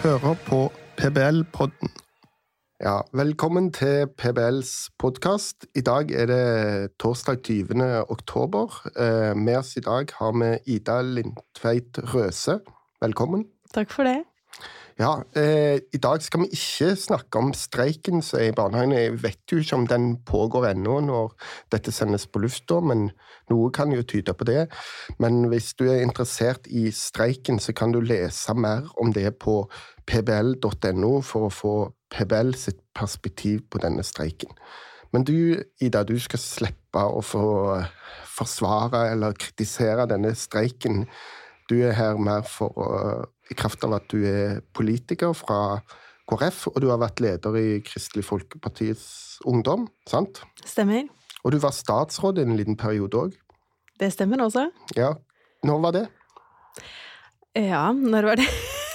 [0.00, 0.58] hører på
[0.96, 1.90] PBL-podden.
[2.80, 5.66] Ja, velkommen til PBLs podkast.
[5.76, 6.44] I dag er det
[7.02, 7.84] torsdag 20.
[8.08, 8.80] oktober.
[8.96, 12.60] Eh, med oss i dag har vi Ida Lindtveit Røse.
[13.04, 13.44] Velkommen.
[13.74, 14.22] Takk for det.
[14.98, 18.98] Ja, eh, I dag skal vi ikke snakke om streiken som er i barnehagene.
[18.98, 21.32] Jeg vet jo ikke om den pågår ennå når
[21.72, 23.10] dette sendes på lufta, men
[23.50, 24.66] noe kan jo tyde på det.
[25.18, 29.62] Men hvis du er interessert i streiken, så kan du lese mer om det på
[30.06, 31.74] pbl.no for å få
[32.10, 34.50] PBL sitt perspektiv på denne streiken.
[35.12, 37.44] Men du, Ida, du skal slippe å få
[38.30, 41.04] forsvare eller kritisere denne streiken.
[41.70, 42.88] Du er her mer for å
[43.50, 45.80] i kraft av at du er politiker fra
[46.30, 50.42] KrF, og du har vært leder i Kristelig Folkepartiets Ungdom, sant?
[50.62, 51.08] Stemmer.
[51.42, 53.36] Og du var statsråd i en liten periode òg?
[54.00, 54.68] Det stemmer også.
[54.96, 55.14] Ja.
[55.66, 56.06] Når var det?
[57.58, 58.46] Ja, når var det?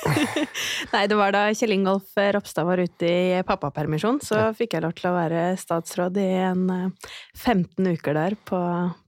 [0.94, 4.50] Nei, det var da Kjell Ingolf Ropstad var ute i pappapermisjon, så ja.
[4.56, 8.59] fikk jeg lov til å være statsråd i en 15 eh, uker der på,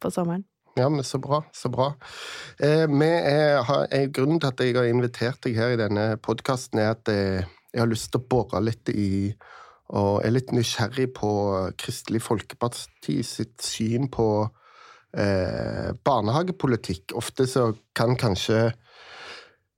[0.02, 0.46] på sommeren.
[0.78, 1.44] Ja, men Så bra.
[1.54, 1.94] Så bra.
[2.60, 6.94] Eh, er, har, grunnen til at jeg har invitert deg her i denne podkasten, er
[6.94, 9.34] at eh, jeg har lyst til å bore litt i
[9.88, 11.30] Og er litt nysgjerrig på
[11.80, 14.28] Kristelig Folkeparti sitt syn på
[15.16, 17.16] eh, barnehagepolitikk.
[17.16, 18.74] Ofte så kan kanskje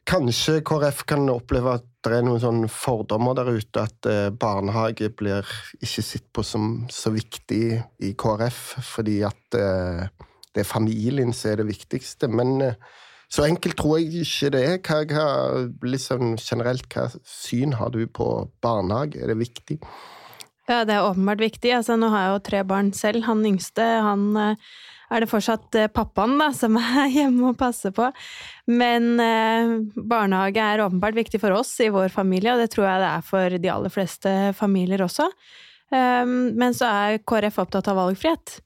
[0.10, 5.12] Kanskje KrF kan oppleve at det er noen sånne fordommer der ute, at eh, barnehage
[5.14, 5.46] blir
[5.78, 10.08] ikke sett på som så viktig i KrF, fordi at eh,
[10.56, 12.30] det er familien som er det viktigste.
[12.32, 12.78] Men eh,
[13.30, 14.78] så enkelt tror jeg ikke det er.
[14.86, 15.26] Hva, hva,
[15.86, 18.30] liksom generelt, hva syn har du på
[18.64, 19.22] barnehage?
[19.22, 19.80] Er det viktig?
[20.70, 21.74] Ja, det er åpenbart viktig.
[21.74, 23.26] Altså, nå har jeg jo tre barn selv.
[23.30, 24.74] Han yngste, han eh,
[25.10, 28.10] er det fortsatt eh, pappaen da, som er hjemme og passer på.
[28.70, 33.04] Men eh, barnehage er åpenbart viktig for oss i vår familie, og det tror jeg
[33.04, 35.30] det er for de aller fleste familier også.
[35.90, 38.60] Um, men så er KrF opptatt av valgfrihet.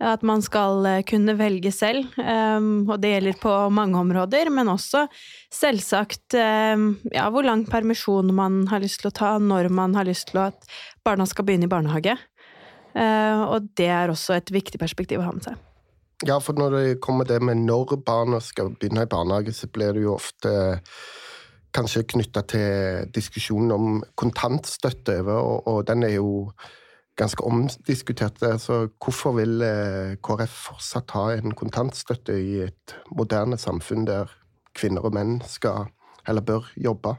[0.00, 4.70] At man skal eh, kunne velge selv, ehm, og det gjelder på mange områder, men
[4.72, 5.04] også
[5.52, 10.08] selvsagt ehm, ja, hvor lang permisjon man har lyst til å ta, når man har
[10.08, 10.70] lyst til at
[11.04, 12.16] barna skal begynne i barnehage.
[12.96, 15.60] Eh, og det er også et viktig perspektiv å ha med seg.
[16.28, 19.94] Ja, for når det kommer det med når barna skal begynne i barnehage, så blir
[19.96, 20.52] det jo ofte
[21.76, 26.48] kanskje knytta til diskusjonen om kontantstøtte, og, og den er jo
[27.20, 28.40] ganske omdiskutert.
[28.46, 34.32] Altså, hvorfor vil eh, KrF fortsatt ha en kontantstøtte i et moderne samfunn der
[34.76, 35.90] kvinner og menn skal,
[36.28, 37.16] eller bør, jobbe?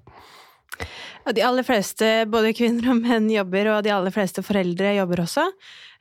[1.36, 5.46] De aller fleste, både kvinner og menn, jobber, og de aller fleste foreldre jobber også.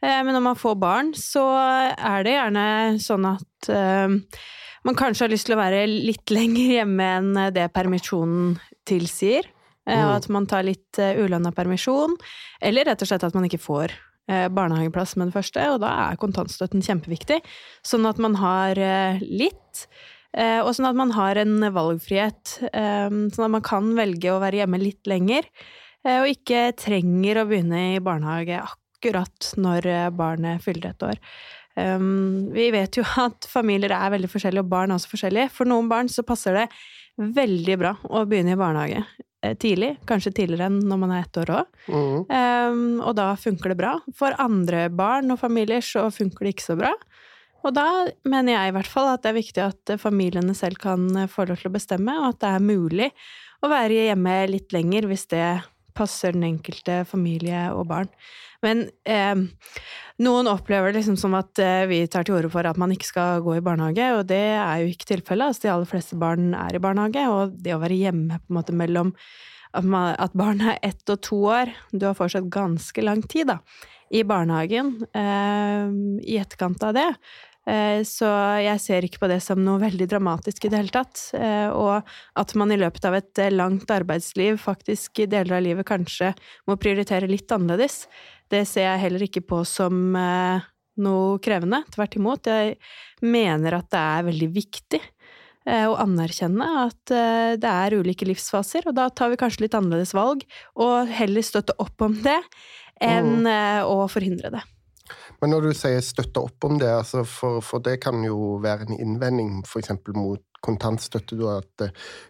[0.00, 1.44] Eh, men når man får barn, så
[1.92, 2.66] er det gjerne
[3.02, 4.40] sånn at uh,
[4.88, 8.54] man kanskje har lyst til å være litt lenger hjemme enn det permisjonen
[8.88, 9.50] tilsier.
[9.88, 10.18] Eh, og mm.
[10.18, 12.16] at man tar litt uh, ulønna permisjon.
[12.62, 15.92] Eller rett og slett at man ikke får uh, barnehageplass med det første, og da
[16.06, 17.40] er kontantstøtten kjempeviktig.
[17.86, 18.78] Sånn at man har
[19.24, 19.86] litt,
[20.30, 22.52] og sånn at man har en valgfrihet.
[22.70, 25.48] Sånn at man kan velge å være hjemme litt lenger,
[26.06, 31.18] og ikke trenger å begynne i barnehage akkurat når barnet fyller et år.
[32.54, 35.50] Vi vet jo at familier er veldig forskjellige, og barn er også forskjellige.
[35.56, 36.68] For noen barn så passer det
[37.40, 39.02] veldig bra å begynne i barnehage.
[39.40, 41.76] Eh, tidlig, kanskje tidligere enn når man er ett år òg.
[41.88, 42.16] Mm.
[42.28, 43.94] Um, og da funker det bra.
[44.16, 46.92] For andre barn og familier så funker det ikke så bra.
[47.64, 47.86] Og da
[48.28, 51.60] mener jeg i hvert fall at det er viktig at familiene selv kan få lov
[51.60, 53.08] til å bestemme, og at det er mulig
[53.60, 55.44] å være hjemme litt lenger hvis det
[56.00, 58.10] passer den enkelte familie og barn.
[58.64, 59.36] Men eh,
[60.20, 63.08] noen opplever det liksom som at eh, vi tar til orde for at man ikke
[63.08, 65.52] skal gå i barnehage, og det er jo ikke tilfellet.
[65.52, 68.58] Altså, de aller fleste barn er i barnehage, og det å være hjemme på en
[68.60, 69.14] måte mellom
[69.70, 73.52] at, man, at barnet er ett og to år Du har fortsatt ganske lang tid
[73.52, 73.60] da,
[74.10, 75.92] i barnehagen eh,
[76.26, 77.06] i etterkant av det.
[77.68, 78.28] Eh, så
[78.64, 81.22] jeg ser ikke på det som noe veldig dramatisk i det hele tatt.
[81.36, 82.06] Eh, og
[82.40, 86.32] at man i løpet av et langt arbeidsliv faktisk i deler av livet kanskje
[86.70, 88.06] må prioritere litt annerledes,
[88.50, 90.66] det ser jeg heller ikke på som eh,
[91.00, 91.84] noe krevende.
[91.94, 92.50] Tvert imot.
[92.50, 92.76] Jeg
[93.22, 98.90] mener at det er veldig viktig eh, å anerkjenne at eh, det er ulike livsfaser,
[98.90, 100.42] og da tar vi kanskje litt annerledes valg,
[100.80, 102.40] og heller støtte opp om det
[103.00, 103.86] enn mm.
[103.88, 104.60] å forhindre det.
[105.40, 108.88] Men når du sier støtte opp om det, altså for, for, det kan jo være
[108.88, 109.92] en innvending f.eks.
[110.16, 111.86] mot kontantstøtte, at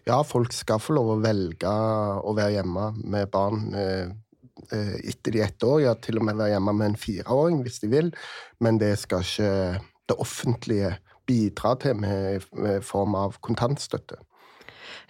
[0.07, 3.71] ja, folk skal få lov å velge å være hjemme med barn
[4.69, 7.81] Eh, etter de ett år, ja, til og med være hjemme med en fireåring hvis
[7.81, 8.11] de vil,
[8.61, 9.53] men det skal ikke
[10.11, 10.91] det offentlige
[11.29, 14.19] bidra til med, med form av kontantstøtte.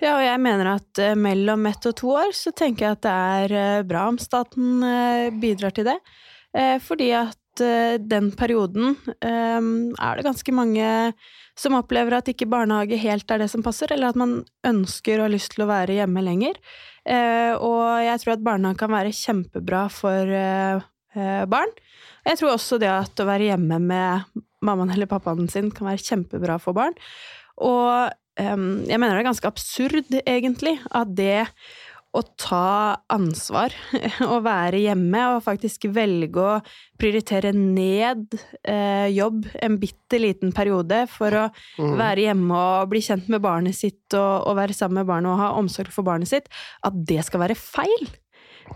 [0.01, 3.57] Ja, og jeg mener at mellom ett og to år så tenker jeg at det
[3.61, 4.81] er bra om staten
[5.41, 5.99] bidrar til det.
[6.81, 10.85] fordi at den perioden er det ganske mange
[11.59, 15.27] som opplever at ikke barnehage helt er det som passer, eller at man ønsker og
[15.27, 16.55] har lyst til å være hjemme lenger.
[17.59, 20.31] og jeg tror at barnehage kan være kjempebra for
[21.51, 21.75] barn.
[22.25, 26.05] Jeg tror også det at å være hjemme med mammaen eller pappaen sin kan være
[26.05, 26.95] kjempebra for barn.
[27.61, 28.57] Og jeg
[28.97, 31.47] mener det er ganske absurd, egentlig, at det
[32.11, 33.73] å ta ansvar
[34.31, 36.57] og være hjemme og faktisk velge å
[36.99, 38.35] prioritere ned
[38.67, 41.93] eh, jobb en bitte liten periode for å mm.
[41.99, 45.39] være hjemme og bli kjent med barnet sitt og, og, være sammen med barnet og
[45.39, 46.51] ha omsorg for barnet sitt,
[46.83, 48.11] at det skal være feil.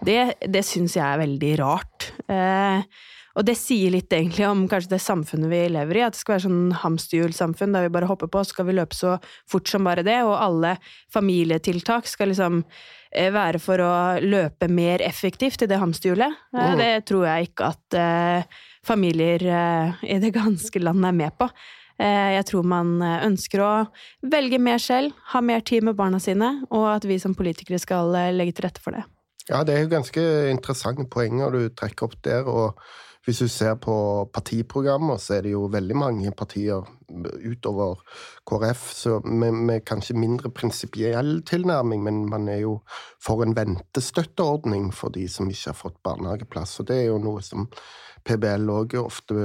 [0.05, 0.21] Det,
[0.51, 2.09] det syns jeg er veldig rart.
[2.31, 2.87] Eh,
[3.35, 6.37] og det sier litt egentlig om kanskje det samfunnet vi lever i, at det skal
[6.37, 9.17] være sånn hamsterhjulsamfunn der vi bare hopper på, så skal vi løpe så
[9.51, 10.77] fort som bare det, og alle
[11.13, 12.61] familietiltak skal liksom
[13.15, 16.35] være for å løpe mer effektivt i det hamsterhjulet.
[16.55, 16.75] Mm.
[16.81, 19.47] Det tror jeg ikke at uh, familier
[20.03, 21.49] i det ganske landet er med på.
[21.95, 23.69] Jeg tror man ønsker å
[24.27, 28.11] velge mer selv, ha mer tid med barna sine, og at vi som politikere skal
[28.35, 29.05] legge til rette for det.
[29.47, 32.43] Ja, det er jo ganske interessante poenger du trekker opp der.
[32.51, 32.81] og
[33.25, 33.95] hvis du ser på
[34.33, 36.85] partiprogrammer, så er det jo veldig mange partier
[37.45, 38.01] utover
[38.45, 42.79] KrF så med, med kanskje mindre prinsipiell tilnærming, men man er jo
[43.23, 46.79] for en ventestøtteordning for de som ikke har fått barnehageplass.
[46.81, 47.65] Og det er jo noe som
[48.25, 49.35] PBL òg ofte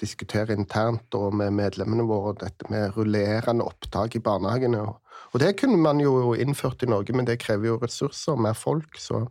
[0.00, 4.82] diskuterer internt og med medlemmene våre, dette med rullerende opptak i barnehagene.
[4.84, 4.99] Og
[5.38, 8.98] det kunne man jo innført i Norge, men det krever jo ressurser, mer folk.
[8.98, 9.22] Så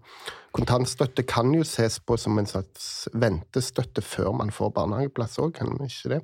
[0.55, 5.73] kontantstøtte kan jo ses på som en slags ventestøtte før man får barnehageplass òg, kan
[5.73, 6.21] man ikke det?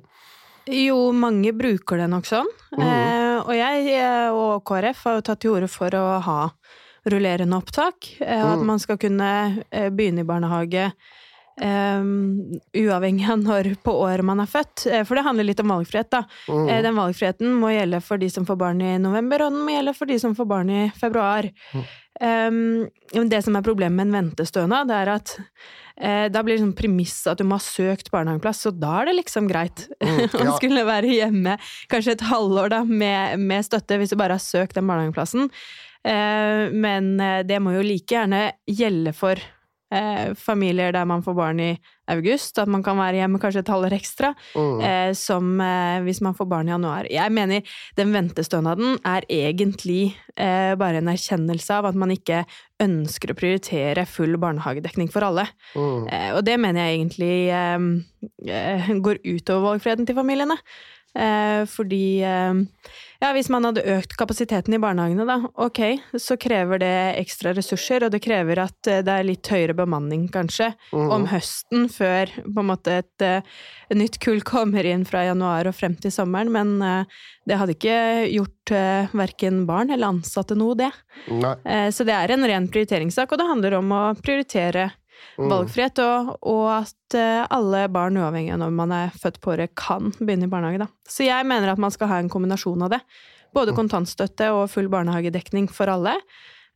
[0.66, 2.48] Jo, mange bruker det nok sånn.
[2.74, 2.82] Mm.
[2.82, 6.40] Eh, og jeg eh, og KrF har jo tatt til orde for å ha
[7.06, 8.16] rullerende opptak.
[8.20, 8.50] Eh, mm.
[8.56, 9.30] At man skal kunne
[9.70, 10.90] eh, begynne i barnehage
[11.56, 14.82] Um, uavhengig av når på året man er født.
[14.90, 16.26] Eh, for det handler litt om valgfrihet, da.
[16.52, 16.66] Mm.
[16.68, 19.72] Uh, den valgfriheten må gjelde for de som får barn i november, og den må
[19.72, 21.48] gjelde for de som får barn i februar.
[21.72, 21.86] Mm.
[22.20, 26.64] Um, det som er problemet med en ventestønad, det er at uh, da blir det
[26.66, 30.22] sånn premiss at du må ha søkt barnehageplass, og da er det liksom greit mm,
[30.26, 30.44] ja.
[30.44, 31.56] å skulle være hjemme
[31.92, 35.48] kanskje et halvår da, med, med, støtte, hvis du bare har søkt den barnehageplassen.
[36.06, 39.40] Men det må jo like gjerne gjelde for
[39.94, 41.70] eh, familier der man får barn i
[42.10, 44.80] august, at man kan være hjemme kanskje et halvår ekstra, mm.
[44.86, 47.08] eh, som eh, hvis man får barn i januar.
[47.10, 52.44] Jeg mener den ventestønaden er egentlig eh, bare en erkjennelse av at man ikke
[52.82, 55.48] ønsker å prioritere full barnehagedekning for alle.
[55.74, 56.06] Mm.
[56.06, 60.60] Eh, og det mener jeg egentlig eh, går utover valgfriheten til familiene.
[61.66, 62.20] fordi
[63.22, 65.80] ja, hvis man hadde økt kapasiteten i barnehagene, da, ok,
[66.20, 70.26] så krever det ekstra ressurser, og det krever at eh, det er litt høyere bemanning,
[70.32, 71.06] kanskje, mm.
[71.14, 73.46] om høsten, før på en måte et, et,
[73.88, 77.76] eh, nytt kull kommer inn fra januar og frem til sommeren, men uh, det hadde
[77.76, 77.98] ikke
[78.34, 80.92] gjort uh, verken barn eller ansatte noe, det.
[81.30, 84.90] Uh, så det er en ren prioriteringssak, og det handler om å prioritere.
[85.36, 89.74] Valgfrihet, og, og, at eh, alle barn, uavhengig av når man er født på året,
[89.78, 90.80] kan begynne i barnehage.
[90.84, 90.88] Da.
[91.08, 93.02] Så jeg mener at man skal ha en kombinasjon av det.
[93.56, 93.80] Både mm.
[93.82, 96.16] kontantstøtte og full barnehagedekning for alle.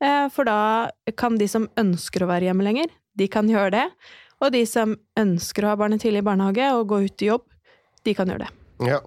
[0.04, 3.86] Eh, for da kan de som ønsker å være hjemme lenger, de kan gjøre det.
[4.40, 7.44] Og de som ønsker å ha barnet tidlig i barnehage og gå ut i jobb,
[8.08, 8.54] de kan gjøre det.
[8.80, 9.00] Ja,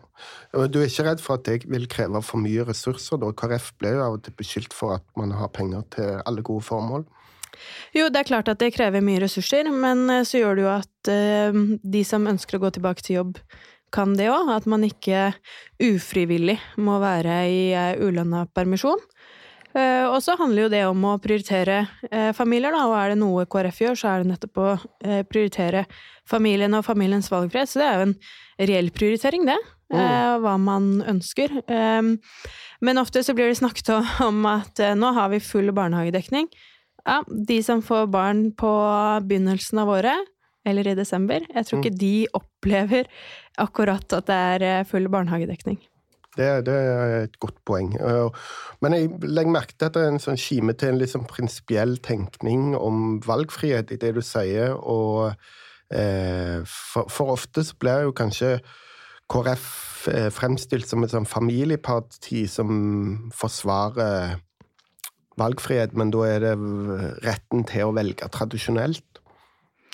[0.70, 3.18] Du er ikke redd for at det vil kreve for mye ressurser?
[3.18, 3.32] da?
[3.34, 6.62] KrF ble jo av og til beskyldt for at man har penger til alle gode
[6.62, 7.08] formål.
[7.94, 10.72] Jo, det er klart at det krever mye ressurser, men eh, så gjør det jo
[10.74, 11.62] at uh,
[11.96, 13.38] de som ønsker å gå tilbake til jobb,
[13.94, 14.50] kan det òg.
[14.50, 15.32] At man ikke
[15.84, 19.10] ufrivillig må være i eh, ulønna permisjon.
[19.74, 21.80] Og så handler jo det om å prioritere
[22.38, 24.74] familier, da, og er det noe KrF gjør, så er det nettopp å
[25.26, 25.82] prioritere
[26.30, 27.72] familien og familiens valgfrihet.
[27.72, 28.14] Så det er jo en
[28.70, 29.58] reell prioritering, det.
[29.90, 30.44] Mm.
[30.46, 31.58] hva man ønsker.
[32.86, 33.90] men ofte så blir det snakket
[34.22, 36.52] om at nå har vi full barnehagedekning.
[37.04, 38.72] Ja, de som får barn på
[39.28, 40.30] begynnelsen av året,
[40.64, 42.00] eller i desember, jeg tror ikke mm.
[42.00, 43.10] de opplever
[43.60, 45.82] akkurat at det er eh, full barnehagedekning.
[46.34, 47.92] Det, det, er et godt poeng.
[48.82, 52.00] Men jeg legger merke til at det er en sånn kime til en sånn prinsipiell
[52.02, 55.36] tenkning om valgfrihet i det du sier, og
[55.94, 58.56] eh, for, for, ofte så blir jo kanskje
[59.30, 59.68] KrF
[60.10, 64.40] eh, fremstilt som et sånn familieparti som forsvarer
[65.40, 66.54] valgfrihet, men da er det
[67.26, 69.06] retten til å velge tradisjonelt.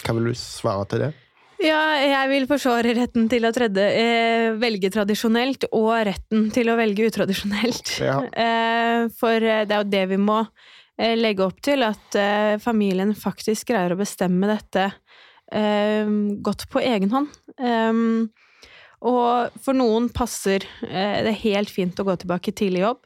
[0.03, 1.11] Hva vil du svare til det?
[1.59, 6.77] Ja, jeg vil forsvare retten til å tredje, eh, velge tradisjonelt og retten til å
[6.79, 7.95] velge utradisjonelt.
[7.99, 8.19] Ja.
[8.99, 13.13] Eh, for det er jo det vi må eh, legge opp til, at eh, familien
[13.15, 14.85] faktisk greier å bestemme dette
[15.51, 16.07] eh,
[16.43, 17.35] godt på egen hånd.
[19.07, 23.03] Og for noen passer eh, det helt fint å gå tilbake tidlig i jobb.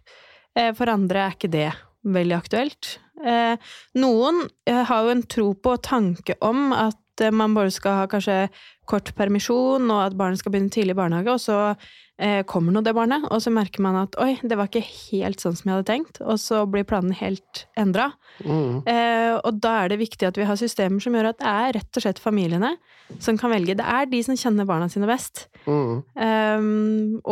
[0.58, 1.70] Eh, for andre er ikke det
[2.04, 2.98] veldig aktuelt.
[3.24, 3.56] Eh,
[4.02, 8.02] noen eh, har jo en tro på og tanke om at eh, man bare skal
[8.02, 8.48] ha kanskje
[8.90, 11.60] kort permisjon, og at barnet skal begynne tidlig i barnehage, og så
[12.48, 15.58] kommer nå det barnet, og så merker man at oi, det var ikke helt sånn
[15.60, 18.12] som jeg hadde tenkt, og så blir planen helt endra.
[18.46, 18.84] Mm.
[18.88, 21.76] Eh, og da er det viktig at vi har systemer som gjør at det er
[21.80, 22.74] rett og slett familiene
[23.22, 23.76] som kan velge.
[23.78, 25.48] Det er de som kjenner barna sine best.
[25.68, 26.02] Mm.
[26.28, 26.66] Eh,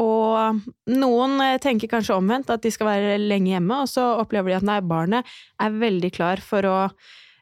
[0.01, 4.53] og noen eh, tenker kanskje omvendt, at de skal være lenge hjemme, og så opplever
[4.53, 6.95] de at nei, barnet er veldig klar for å eh,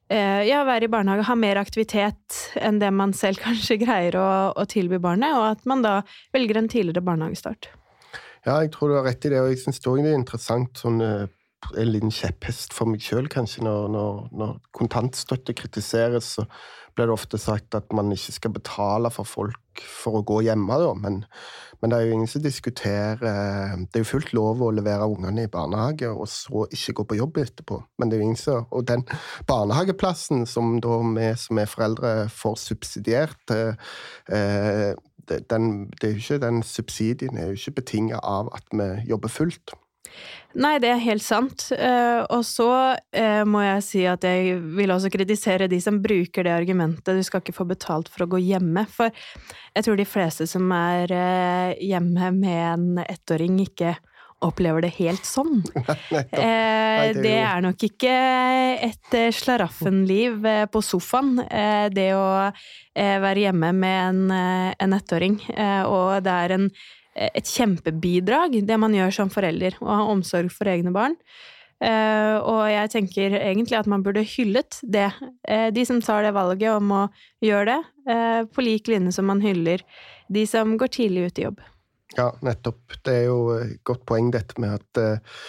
[0.10, 4.66] ja, være i barnehage, ha mer aktivitet enn det man selv kanskje greier å, å
[4.70, 6.00] tilby barnet, og at man da
[6.36, 7.70] velger en tidligere barnehagestart.
[8.48, 11.04] Ja, jeg tror du har rett i det, og jeg syns det er interessant sånn
[11.04, 11.28] eh,
[11.76, 16.46] en liten kjepphest for meg sjøl, kanskje, når, når, når kontantstøtte kritiseres, så
[16.96, 20.76] blir det ofte sagt at man ikke skal betale for folk for å gå hjemme,
[20.82, 20.92] da.
[21.00, 21.22] Men,
[21.80, 25.46] men det er jo ingen som diskuterer Det er jo fullt lov å levere ungene
[25.48, 27.80] i barnehage, og så ikke gå på jobb etterpå.
[27.98, 29.06] Men det er jo ingen som Og den
[29.48, 34.96] barnehageplassen som da vi som er foreldre får subsidiert, eh,
[35.30, 35.70] den,
[36.02, 39.78] det er jo ikke den subsidien er jo ikke betinget av at vi jobber fullt.
[40.58, 41.68] Nei, det er helt sant.
[41.76, 42.70] Eh, og så
[43.14, 47.22] eh, må jeg si at jeg vil også kritisere de som bruker det argumentet du
[47.26, 48.88] skal ikke få betalt for å gå hjemme.
[48.90, 49.14] For
[49.76, 53.94] jeg tror de fleste som er eh, hjemme med en ettåring, ikke
[54.42, 55.60] opplever det helt sånn.
[57.20, 58.12] Det er nok ikke
[58.86, 61.42] et slaraffenliv på sofaen,
[61.92, 62.48] det å
[62.96, 65.36] være hjemme med en, ettåring.
[65.90, 66.70] Og det er en,
[67.16, 71.18] et kjempebidrag, det man gjør som forelder, å ha omsorg for egne barn.
[71.80, 75.08] Uh, Og jeg tenker egentlig at man burde hyllet det.
[75.48, 77.04] Uh, De som tar det valget om å
[77.40, 77.80] gjøre det,
[78.12, 79.86] uh, på lik linje som man hyller
[80.30, 81.62] de som går tidlig ut i jobb.
[82.18, 82.98] Ja, nettopp.
[83.06, 85.44] Det er jo et godt poeng dette med at eh,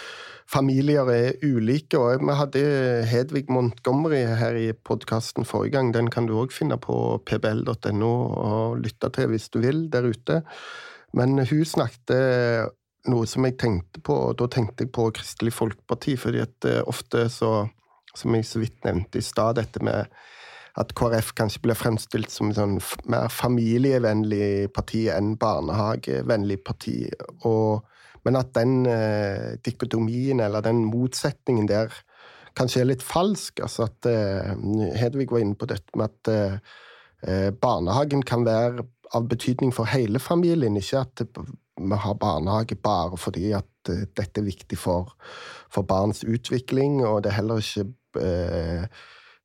[0.49, 1.97] familier er ulike.
[1.97, 2.61] og Vi hadde
[3.09, 5.91] Hedvig Montgomery her i podkasten forrige gang.
[5.95, 10.41] Den kan du òg finne på pbl.no og lytte til hvis du vil der ute.
[11.17, 12.13] Men hun snakket
[13.09, 16.81] noe som jeg tenkte på, og da tenkte jeg på Kristelig Folkeparti, fordi at eh,
[16.89, 17.65] ofte så,
[18.17, 20.11] som jeg så vidt nevnte i stad, dette med
[20.79, 22.77] at KrF kanskje blir fremstilt som et sånn
[23.11, 26.95] mer familievennlig parti enn barnehagevennlig parti.
[27.47, 27.81] Og,
[28.23, 31.91] men at den eh, dikotomien, eller den motsetningen der,
[32.55, 33.63] kanskje er litt falsk.
[33.65, 34.53] Altså at eh,
[35.01, 36.57] Hedvig var inne på dette med at eh,
[37.27, 41.23] eh, barnehagen kan være av betydning for hele familien, ikke at
[41.81, 45.15] vi har barnehage bare fordi at eh, dette er viktig for,
[45.71, 47.87] for barns utvikling, og det er heller ikke
[48.21, 48.85] eh,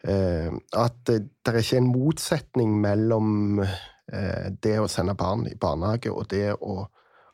[0.05, 6.13] eh, at det, er ikke en motsetning mellom eh, det å sende barn i barnehage
[6.13, 6.87] og det å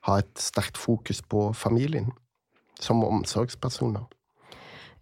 [0.08, 2.10] ha et sterkt fokus på familien
[2.82, 4.02] som omsorgspersoner.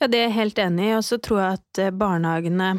[0.01, 2.75] Ja, det er jeg helt enig i, og så tror jeg at eh, barnehagene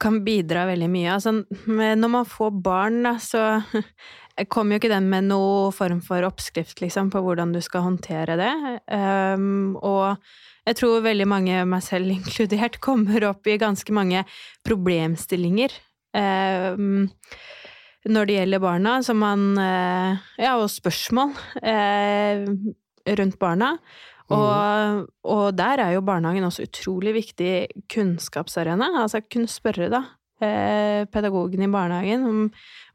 [0.00, 1.14] kan bidra veldig mye.
[1.16, 1.32] Altså,
[1.66, 3.60] når man får barn, da, så
[4.52, 8.38] kommer jo ikke den med noe form for oppskrift, liksom, på hvordan du skal håndtere
[8.40, 8.52] det.
[8.90, 10.16] Um, og
[10.64, 14.24] jeg tror veldig mange, meg selv inkludert, kommer opp i ganske mange
[14.66, 15.76] problemstillinger.
[16.14, 17.10] Um,
[18.04, 21.32] når det gjelder barna, man eh, Ja, og spørsmål
[21.64, 22.44] eh,
[23.16, 23.78] rundt barna.
[24.32, 27.52] Og, og der er jo barnehagen også utrolig viktig
[27.92, 28.88] kunnskapsarena.
[29.02, 30.00] Altså kunne spørre, da,
[30.40, 32.42] eh, pedagogen i barnehagen om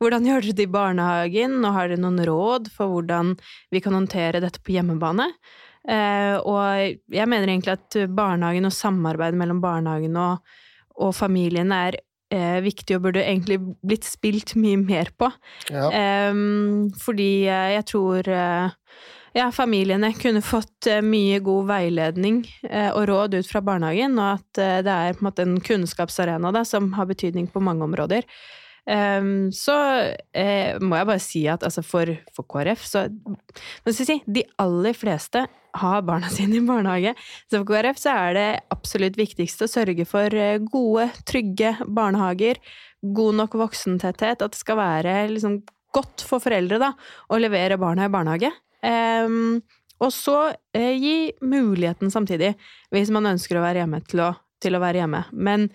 [0.01, 3.35] hvordan gjør dere det i barnehagen, og har dere noen råd for hvordan
[3.73, 5.29] vi kan håndtere dette på hjemmebane?
[5.89, 10.41] Eh, og jeg mener egentlig at barnehagen og samarbeid mellom barnehagen og,
[10.99, 12.01] og familien er
[12.33, 15.29] eh, viktig og burde egentlig blitt spilt mye mer på.
[15.69, 16.33] Ja.
[17.05, 18.33] Fordi jeg tror
[19.33, 24.39] ja, familiene kunne fått eh, mye god veiledning eh, og råd ut fra barnehagen, og
[24.39, 27.85] at eh, det er på en måte en kunnskapsarena da, som har betydning på mange
[27.85, 28.25] områder.
[28.89, 29.75] Ehm, så
[30.81, 34.15] må jeg bare si at altså for, for KrF så Hva skal jeg si?
[34.25, 35.43] De aller fleste
[35.77, 37.13] har barna sine i barnehage.
[37.51, 40.33] Så for KrF så er det absolutt viktigste å sørge for
[40.71, 42.57] gode, trygge barnehager,
[43.03, 45.59] god nok voksentetthet, at det skal være liksom
[45.93, 46.93] godt for foreldre da,
[47.29, 48.51] å levere barna i barnehage.
[48.85, 49.59] Ehm,
[49.99, 52.53] og så uh, gi muligheten samtidig,
[52.93, 54.29] hvis man ønsker å være hjemme, til å,
[54.63, 55.25] til å være hjemme.
[55.33, 55.71] Men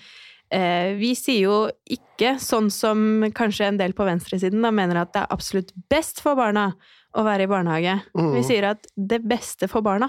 [0.55, 1.55] vi sier jo
[1.91, 6.21] ikke, sånn som kanskje en del på venstresiden da, mener at det er absolutt best
[6.23, 6.69] for barna
[7.15, 7.95] å være i barnehage.
[8.17, 8.31] Mm.
[8.35, 10.09] Vi sier at det beste for barna,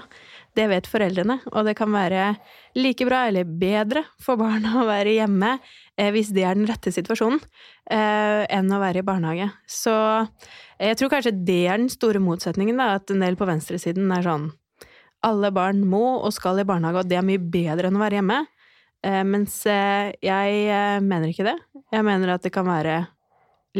[0.58, 2.32] det vet foreldrene, og det kan være
[2.78, 6.92] like bra eller bedre for barna å være hjemme eh, hvis det er den rette
[6.94, 7.40] situasjonen,
[7.90, 9.50] eh, enn å være i barnehage.
[9.70, 9.94] Så
[10.82, 14.26] jeg tror kanskje det er den store motsetningen, da, at en del på venstresiden er
[14.26, 14.50] sånn
[15.26, 18.20] alle barn må og skal i barnehage, og det er mye bedre enn å være
[18.20, 18.42] hjemme.
[19.06, 21.56] Eh, mens eh, jeg eh, mener ikke det.
[21.94, 23.04] Jeg mener at det kan være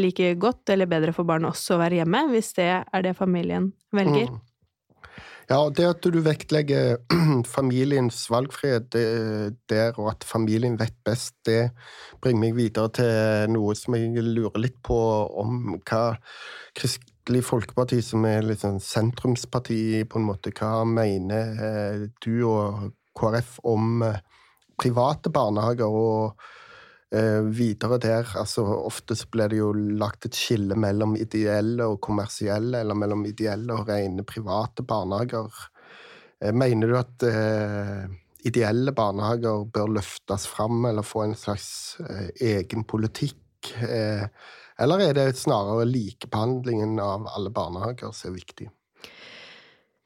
[0.00, 3.72] like godt eller bedre for barnet også å være hjemme, hvis det er det familien
[3.96, 4.30] velger.
[4.32, 4.44] Mm.
[5.46, 6.96] Ja, det at du vektlegger
[7.56, 8.88] familiens valgfrihet
[9.70, 11.70] der, og at familien vet best, det
[12.22, 14.98] bringer meg videre til noe som jeg lurer litt på
[15.38, 16.16] om hva
[16.76, 22.90] Kristelig Folkeparti, som er litt sånn sentrumsparti, på en måte, hva mener eh, du og
[23.16, 24.18] KrF om eh,
[24.82, 25.86] private barnehager?
[25.86, 26.42] og
[27.06, 32.80] videre der, altså ofte så blir det jo lagt et skille mellom ideelle og kommersielle,
[32.82, 35.52] eller mellom ideelle og rene private barnehager.
[36.42, 38.06] Eh, mener du at eh,
[38.46, 43.72] ideelle barnehager bør løftes fram, eller få en slags eh, egen politikk?
[43.82, 44.26] Eh,
[44.78, 48.68] eller er det snarere likebehandlingen av alle barnehager som er viktig?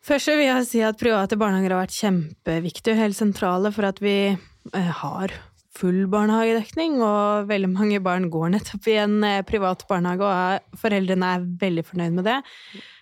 [0.01, 3.99] Først vil jeg si at private barnehager har vært kjempeviktige og helt sentrale for at
[4.01, 5.35] vi eh, har
[5.81, 11.35] full barnehagedekning, og veldig mange barn går nettopp i en eh, privat barnehage, og foreldrene
[11.37, 12.39] er veldig fornøyd med det.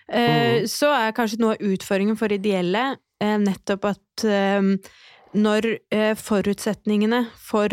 [0.09, 0.65] Mm.
[0.65, 4.23] Så er kanskje noe av utfordringen for ideelle eh, nettopp at
[5.29, 5.65] når
[6.17, 7.69] forutsetningene for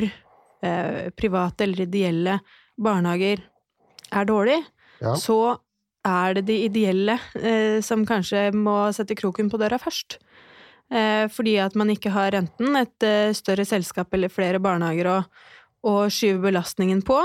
[1.17, 2.35] private eller ideelle
[2.77, 3.41] barnehager
[4.13, 4.59] er dårlig,
[5.01, 5.15] ja.
[5.17, 5.57] så
[6.07, 7.17] er det de ideelle
[7.83, 10.19] som kanskje må sette kroken på døra først.
[10.93, 15.17] Eh, fordi at man ikke har enten et eh, større selskap eller flere barnehager å,
[15.91, 17.17] å skyve belastningen på,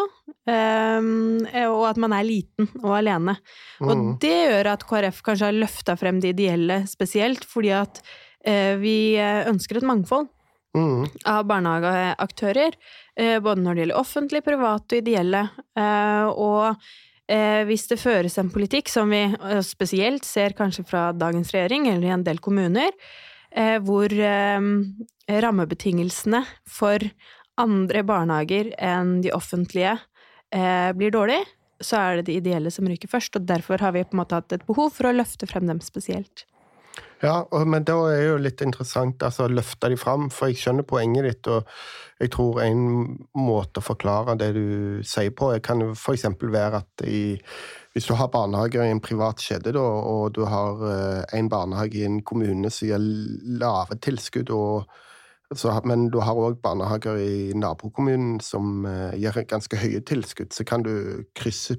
[0.50, 1.12] eh,
[1.68, 3.38] og at man er liten og alene.
[3.78, 3.88] Mm.
[3.88, 8.04] Og det gjør at KrF kanskje har løfta frem de ideelle spesielt, fordi at
[8.42, 10.32] vi ønsker et mangfold.
[10.72, 11.04] Mm.
[11.28, 12.74] av barnehageaktører,
[13.44, 15.42] både når det gjelder offentlige, private og ideelle.
[16.32, 16.88] Og
[17.68, 19.20] hvis det føres en politikk som vi
[19.68, 22.96] spesielt ser kanskje fra dagens regjering, eller i en del kommuner,
[23.52, 24.68] hvor eh,
[25.28, 27.04] rammebetingelsene for
[27.60, 29.98] andre barnehager enn de offentlige
[30.56, 31.42] eh, blir dårlig,
[31.82, 33.36] så er det de ideelle som ryker først.
[33.38, 35.82] Og derfor har vi på en måte hatt et behov for å løfte frem dem
[35.84, 36.46] spesielt.
[37.22, 40.88] Ja, men da er jo litt interessant altså, å løfte de fram, for jeg skjønner
[40.90, 41.50] poenget ditt.
[41.54, 41.70] Og
[42.22, 42.82] jeg tror en
[43.38, 44.66] måte å forklare det du
[45.06, 46.26] sier på, kan jo f.eks.
[46.42, 47.22] være at i
[47.92, 52.00] hvis du har barnehager i en privat kjede, da, og du har eh, en barnehage
[52.00, 53.08] i en kommune som gir
[53.60, 54.88] lave tilskudd, og,
[55.56, 60.64] så, men du har òg barnehager i nabokommunen som uh, gir ganske høye tilskudd, så
[60.68, 61.76] kan du krysse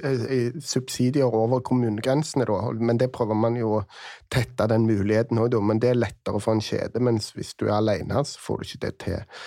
[0.00, 2.72] eh, subsidier over kommunegrensene, da.
[2.74, 3.84] Men det prøver man jo å
[4.32, 5.62] tette den muligheten òg, da.
[5.62, 8.66] Men det er lettere for en kjede, mens hvis du er alene, så får du
[8.66, 9.38] ikke det til.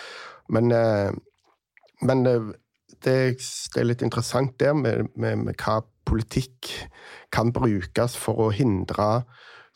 [0.55, 1.11] Men, uh,
[2.07, 2.53] men uh,
[3.03, 6.71] det, det, er litt interessant der med, med, med, hva politikk
[7.35, 9.25] kan brukes for å hindre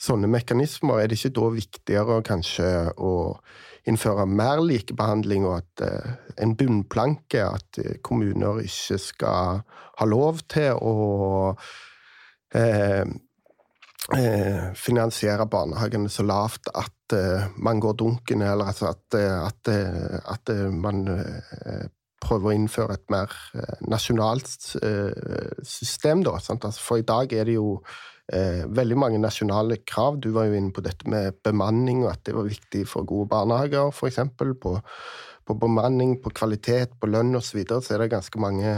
[0.02, 1.02] sånne mekanismer.
[1.02, 3.14] Er det ikke da viktigere kanskje å
[3.90, 10.44] innføre mer likebehandling, og at eh, en bunnplanke at eh, kommuner ikke skal ha lov
[10.52, 10.96] til å
[12.58, 13.06] eh,
[14.18, 16.96] eh, finansiere barnehagene så lavt at
[17.60, 19.68] man går dunken, eller altså at, at,
[20.32, 21.02] at man
[22.24, 23.34] prøve å innføre et mer
[23.84, 24.48] nasjonalt
[25.68, 26.38] system, da.
[26.40, 27.82] Altså, for i dag er det jo
[28.32, 30.20] eh, veldig mange nasjonale krav.
[30.22, 33.30] Du var jo inne på dette med bemanning, og at det var viktig for gode
[33.32, 34.20] barnehager, f.eks.
[34.62, 34.78] På,
[35.48, 37.52] på bemanning, på kvalitet, på lønn osv.
[37.52, 38.74] Så, videre, så er det ganske mange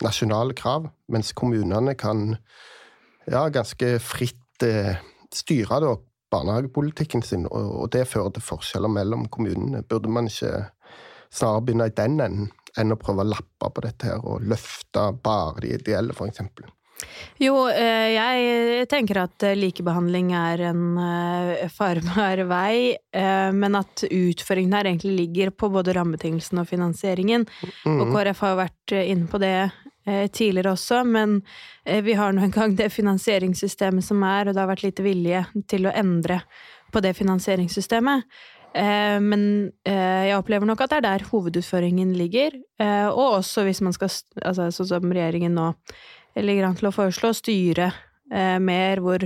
[0.00, 2.36] nasjonale krav, mens kommunene kan
[3.28, 4.96] ja, ganske fritt eh,
[5.34, 5.96] styre da,
[6.30, 9.82] barnehagepolitikken sin, og, og det fører til forskjeller mellom kommunene.
[9.82, 10.70] Burde man ikke
[11.30, 12.48] snarere begynne i den enden?
[12.78, 16.42] enn å prøve å lappe på dette her og løfte bare de ideelle, f.eks.
[17.40, 22.96] Jo, eh, jeg tenker at eh, likebehandling er en eh, farbar vei,
[23.56, 27.46] men at utføringen her egentlig ligger på både rammebetingelsene og finansieringen.
[27.84, 27.96] Mm.
[27.96, 29.54] Og KrF har vært inne på det
[30.32, 31.36] tidligere også, men
[31.84, 35.86] vi har nå engang det finansieringssystemet som er, og det har vært lite vilje til
[35.86, 36.40] å endre
[36.90, 38.24] på det finansieringssystemet.
[38.72, 39.44] Men
[39.84, 42.56] jeg opplever nok at det er der hovedutføringen ligger.
[43.12, 44.10] Og også hvis man skal,
[44.40, 45.68] altså sånn som regjeringen nå
[46.42, 47.92] ligger an til å foreslå, styre
[48.62, 49.24] mer hvor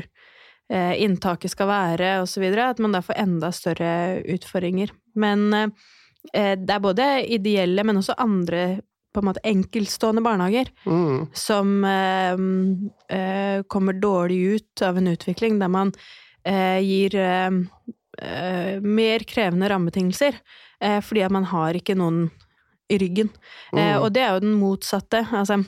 [0.72, 2.44] inntaket skal være, osv.
[2.56, 4.90] At man da får enda større utfordringer.
[5.14, 8.80] Men eh, det er både ideelle, men også andre
[9.14, 11.28] på en måte enkeltstående barnehager Mm.
[11.36, 12.32] som eh,
[13.18, 15.92] eh, kommer dårlig ut av en utvikling der man
[16.44, 17.50] eh, gir eh,
[18.24, 20.40] eh, mer krevende rammebetingelser,
[20.80, 22.30] eh, fordi at man har ikke noen
[22.90, 23.30] i ryggen.
[23.76, 24.02] Eh, Mm.
[24.02, 25.26] og det er jo den motsatte.
[25.30, 25.60] Altså,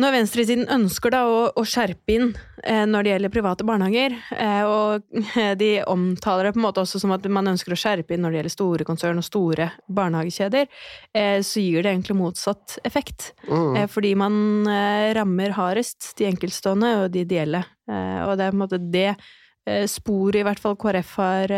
[0.00, 2.30] når venstresiden ønsker da å, å skjerpe inn
[2.64, 5.20] eh, når det gjelder private barnehager, eh, og
[5.60, 8.32] de omtaler det på en måte også som at man ønsker å skjerpe inn når
[8.32, 10.70] det gjelder store konsern og store barnehagekjeder,
[11.12, 13.32] eh, så gir det egentlig motsatt effekt.
[13.50, 13.82] Mm.
[13.82, 17.60] Eh, fordi man eh, rammer hardest de enkeltstående og de ideelle.
[17.90, 21.56] Eh, og det er på en måte det eh, sporet i hvert fall KrF har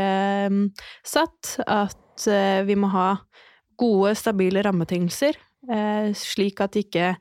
[1.06, 2.26] satt, at
[2.66, 3.08] vi må ha
[3.80, 5.38] gode, stabile rammebetingelser,
[5.70, 7.14] eh, slik at ikke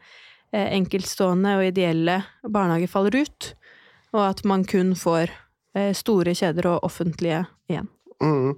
[0.53, 3.53] enkeltstående og ideelle barnehager faller ut,
[4.13, 5.31] og at man kun får
[5.77, 7.89] eh, store kjeder og offentlige igjen.
[8.23, 8.53] Mm.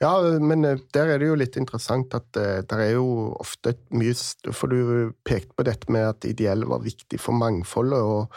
[0.00, 3.76] Ja, men eh, der er det jo litt interessant at eh, det er jo ofte
[3.96, 4.14] mye
[4.52, 8.32] For du pekte på dette med at ideelle var viktig for mangfoldet, og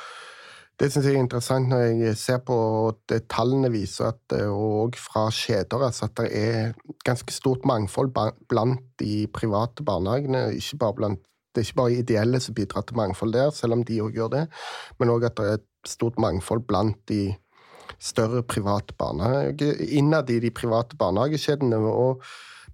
[0.79, 2.55] det syns jeg er interessant når jeg ser på
[2.87, 8.13] at tallene viser at eh, og fra kjeder altså at det er ganske stort mangfold
[8.13, 10.47] blant de private barnehagene.
[10.55, 13.83] Ikke bare blant, det er ikke bare ideelle som bidrar til mangfold der, selv om
[13.85, 14.45] de òg gjør det,
[14.99, 17.33] men òg at det er et stort mangfold blant de
[17.99, 21.79] større private barnehager innad i de private barnehagekjedene.
[21.89, 22.21] Og,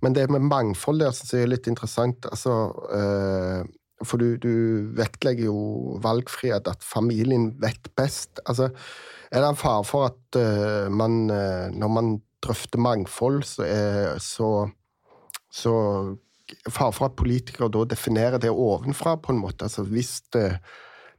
[0.04, 2.28] men det med mangfold der syns jeg er litt interessant.
[2.30, 3.66] Altså, Øh,
[4.04, 4.52] for du, du
[4.98, 8.42] vektlegger jo valgfrihet, at familien vet best.
[8.46, 8.70] Altså,
[9.32, 12.12] er det en fare for at uh, man, uh, når man
[12.44, 14.68] drøfter mangfold, så er så,
[15.52, 15.74] så
[16.70, 19.66] Fare for at politikere da definerer det ovenfra, på en måte.
[19.68, 20.50] Altså, hvis det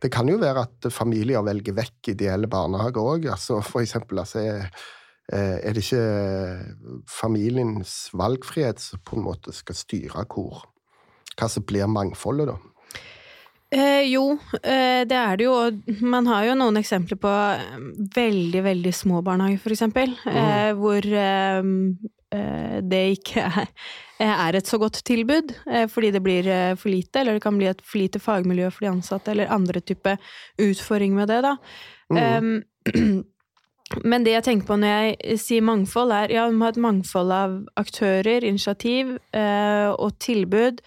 [0.03, 3.27] det kan jo være at familier velger vekk ideelle barnehager òg.
[3.33, 4.71] Altså, for eksempel, altså, er,
[5.33, 10.67] er det ikke familiens valgfrihet som på en måte skal styre hvor,
[11.37, 12.59] hva som blir mangfoldet, da?
[13.75, 15.55] Eh, jo, eh, det er det jo.
[16.07, 17.81] Man har jo noen eksempler på eh,
[18.15, 20.15] veldig, veldig små barnehager, for eksempel.
[20.31, 21.73] Eh, hvor eh, eh,
[22.83, 23.45] det ikke
[24.21, 27.45] er, er et så godt tilbud, eh, fordi det blir eh, for lite, eller det
[27.45, 30.17] kan bli et for lite fagmiljø for de ansatte, eller andre type
[30.63, 31.57] utfordring med det, da.
[32.11, 32.63] Mm.
[32.87, 33.25] Um,
[34.11, 36.81] men det jeg tenker på når jeg sier mangfold, er ja, vi må ha et
[36.83, 40.83] mangfold av aktører, initiativ eh, og tilbud.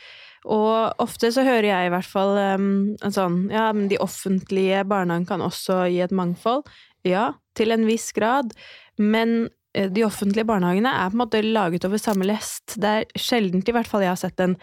[0.49, 2.69] Og ofte så hører jeg i hvert fall um,
[3.03, 6.63] sånn Ja, men de offentlige barnehagene kan også gi et mangfold.
[7.07, 8.55] Ja, til en viss grad.
[8.99, 12.73] Men eh, de offentlige barnehagene er på en måte laget over samme lest.
[12.81, 14.55] Det er sjeldent i hvert fall jeg har sett en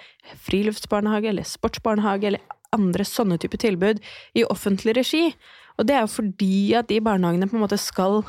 [0.49, 4.03] friluftsbarnehage eller sportsbarnehage eller andre sånne type tilbud
[4.37, 5.29] i offentlig regi.
[5.77, 8.23] Og det er jo fordi at de barnehagene på en måte skal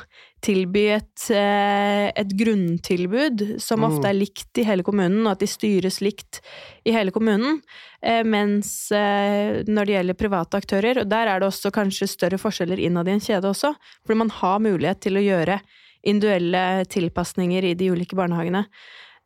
[0.44, 5.48] tilby et, eh, et grunntilbud som ofte er likt i hele kommunen, og at de
[5.48, 6.42] styres likt
[6.84, 7.62] i hele kommunen.
[8.02, 12.38] Eh, Mens eh, når det gjelder private aktører, og der er det også kanskje større
[12.38, 13.72] forskjeller innad i en kjede også,
[14.04, 15.60] fordi man har mulighet til å gjøre
[16.08, 18.64] individuelle tilpasninger i de ulike barnehagene.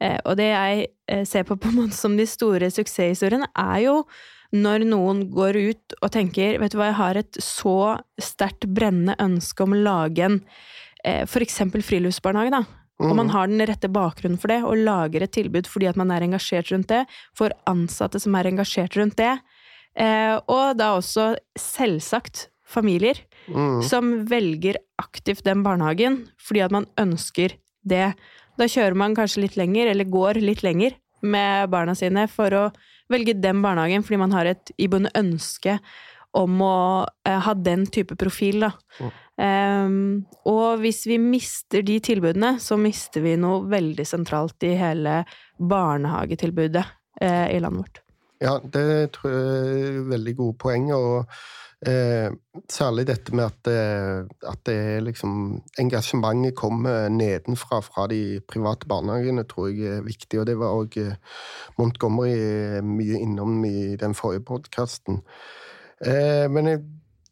[0.03, 3.81] Eh, Og det jeg eh, ser på på en måte som de store suksesshistoriene, er
[3.87, 3.97] jo
[4.53, 9.17] når noen går ut og tenker vet du hva, jeg har et så sterkt brennende
[9.23, 10.41] ønske om å lage en
[11.03, 11.31] f.eks.
[11.33, 12.63] for eksempel friluftsbarnehage, da.
[13.03, 16.13] Og man har den rette bakgrunnen for det, og lager et tilbud fordi at man
[16.15, 17.01] er engasjert rundt det,
[17.35, 19.33] for ansatte som er engasjert rundt det,
[19.99, 23.19] eh, og da også selvsagt familier
[23.49, 23.83] Mm.
[23.83, 28.13] som velger aktivt den barnehagen fordi at man ønsker det.
[28.61, 32.65] Da kjører man kanskje litt lenger, eller går litt lenger med barna sine for å
[33.13, 35.79] velge den barnehagen fordi man har et iboende ønske
[36.33, 36.77] om å
[37.29, 39.11] eh, ha den type profil, da.
[39.43, 45.23] Ehm, og hvis vi mister de tilbudene, så mister vi noe veldig sentralt i hele
[45.61, 46.85] barnehagetilbudet
[47.21, 48.01] eh, i landet vårt.
[48.43, 51.37] Ja, det tror jeg er veldig gode poeng, og
[51.87, 52.31] eh,
[52.71, 59.45] særlig dette med at, eh, at det liksom Engasjementet kommer nedenfra fra de private barnehagene,
[59.49, 61.15] tror jeg er viktig, og det var òg eh,
[61.79, 65.23] Montgomery mye innom i den forrige podkasten.
[66.05, 66.83] Eh, men jeg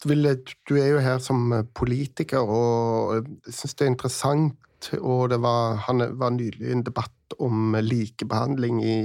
[0.04, 0.34] vil,
[0.68, 5.76] du er jo her som politiker, og jeg syns det er interessant, og det var,
[5.86, 8.96] han var nylig en debatt om likebehandling i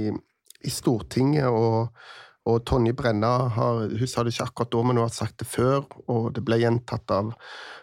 [0.66, 1.92] i Stortinget, og,
[2.46, 5.48] og Tonje Brenna har, hun sa det ikke akkurat da, men hun har sagt det
[5.50, 7.32] før, og det ble gjentatt av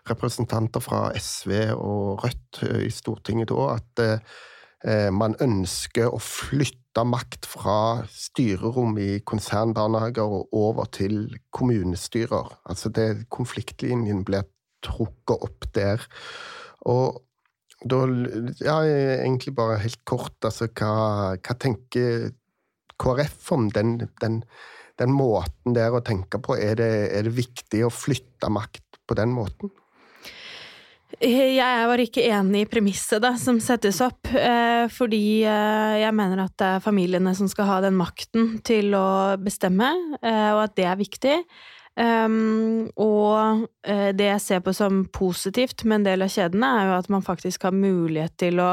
[0.07, 7.03] representanter fra SV og Rødt eh, i Stortinget da, at eh, man ønsker å flytte
[7.07, 7.77] makt fra
[8.11, 12.55] styrerom i konsernbarnehager og over til kommunestyrer.
[12.69, 14.47] Altså det, konfliktlinjen blir
[14.85, 16.07] trukket opp der.
[16.87, 17.21] Og
[17.83, 17.97] Da,
[18.63, 22.29] ja, egentlig bare helt kort, altså hva, hva tenker
[23.03, 24.41] KrF om den, den,
[25.01, 26.57] den, måten der å tenke på?
[26.57, 29.73] Er det, er det viktig å flytte makt på den måten?
[31.21, 36.41] Jeg var ikke enig i premisset da, som settes opp, eh, fordi eh, jeg mener
[36.41, 39.91] at det er familiene som skal ha den makten til å bestemme,
[40.23, 41.37] eh, og at det er viktig.
[41.93, 46.95] Um, og det jeg ser på som positivt med en del av kjedene, er jo
[46.97, 48.71] at man faktisk har mulighet til å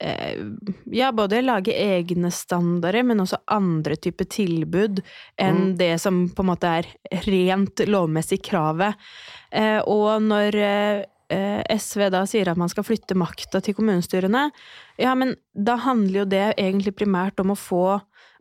[0.00, 5.02] ja, både lage egne standarder, men også andre typer tilbud
[5.36, 5.74] enn mm.
[5.76, 6.88] det som på en måte er
[7.26, 8.96] rent lovmessig kravet.
[9.84, 10.56] Og når
[11.30, 14.48] Eh, SV da sier at man skal flytte makta til kommunestyrene,
[14.98, 18.00] ja, men da handler jo det egentlig primært om å få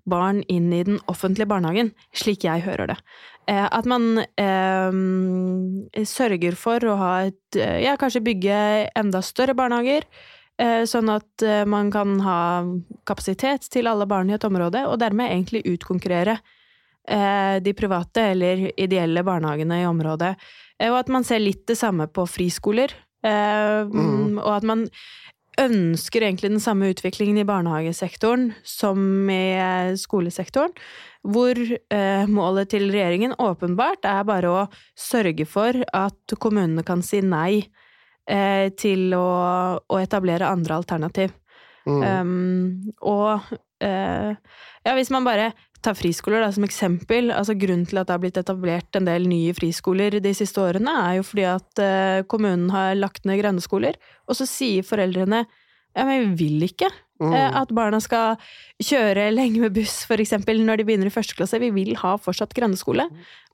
[0.10, 2.98] barn inn i den offentlige barnehagen, slik jeg hører det.
[3.50, 8.58] Eh, at man eh, sørger for å ha et eh, Ja, kanskje bygge
[8.98, 10.10] enda større barnehager.
[10.60, 12.40] Eh, sånn at eh, man kan ha
[13.08, 16.40] kapasitet til alle barn i et område, og dermed egentlig utkonkurrere
[17.10, 20.36] de private eller ideelle barnehagene i området.
[20.80, 22.94] Eh, og at man ser litt det samme på friskoler.
[23.26, 24.40] Eh, mm.
[24.40, 24.88] Og at man
[25.60, 30.72] ønsker egentlig den samme utviklingen i barnehagesektoren som i skolesektoren.
[31.28, 34.62] Hvor eh, målet til regjeringen åpenbart er bare å
[34.96, 37.66] sørge for at kommunene kan si nei
[38.30, 39.30] eh, til å,
[39.82, 41.34] å, etablere andre alternativ.
[41.90, 42.04] Mm.
[42.04, 43.50] Um, og
[43.82, 44.36] eh,
[44.86, 45.52] ja, hvis man bare
[45.84, 47.32] tar friskoler da, som eksempel.
[47.32, 50.92] altså Grunnen til at det har blitt etablert en del nye friskoler de siste årene,
[51.08, 53.96] er jo fordi at uh, kommunen har lagt ned grendeskoler,
[54.28, 55.46] og så sier foreldrene
[56.00, 56.90] ja, men vi vil ikke
[57.22, 57.30] mm.
[57.30, 58.40] uh, at barna skal
[58.82, 61.62] kjøre lenge med buss, eksempel, når de begynner i første klasse.
[61.62, 63.06] Vi vil ha fortsatt grendeskole.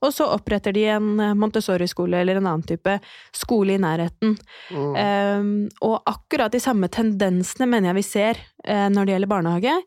[0.06, 2.98] Og så oppretter de en Montessori-skole eller en annen type
[3.34, 4.36] skole i nærheten.
[4.70, 4.90] Mm.
[4.96, 5.54] Um,
[5.84, 9.80] og akkurat de samme tendensene mener jeg vi ser uh, når det gjelder barnehage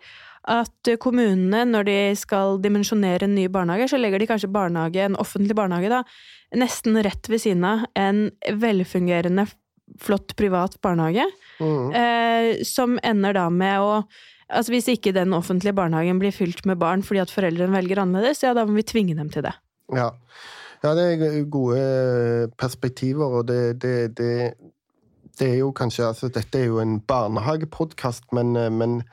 [0.50, 5.18] at kommunene, når de skal dimensjonere en ny barnehage, så legger de kanskje barnehage, en
[5.20, 6.04] offentlig barnehage, da,
[6.58, 8.30] nesten rett ved siden av en
[8.62, 9.46] velfungerende,
[10.02, 11.26] flott privat barnehage,
[11.60, 11.94] mm.
[11.96, 13.94] eh, som ender da med å
[14.50, 18.40] Altså hvis ikke den offentlige barnehagen blir fylt med barn fordi at foreldrene velger annerledes,
[18.42, 19.52] ja da må vi tvinge dem til det.
[19.94, 20.08] Ja,
[20.82, 21.84] ja det er gode
[22.58, 24.56] perspektiver, og det, det, det,
[25.38, 29.04] det er jo kanskje Altså dette er jo en barnehagepodkast, men, men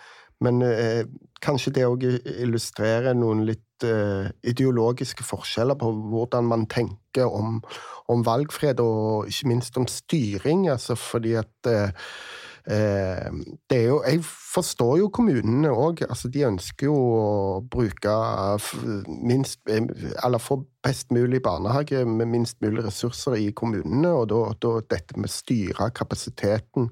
[0.44, 1.06] men eh,
[1.44, 7.60] kanskje det òg illustrerer noen litt eh, ideologiske forskjeller på hvordan man tenker om,
[8.08, 10.68] om, valgfred, og ikke minst om styring.
[10.72, 16.02] Altså fordi at eh, Eh, det er jo Jeg forstår jo kommunene òg.
[16.08, 17.26] Altså, de ønsker jo å
[17.62, 18.14] bruke
[19.06, 24.10] minst Eller få best mulig barnehage med minst mulig ressurser i kommunene.
[24.10, 26.90] Og da, da dette med styre kapasiteten